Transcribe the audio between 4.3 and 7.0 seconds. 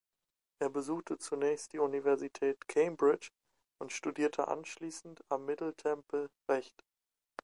anschließend am Middle Temple Recht.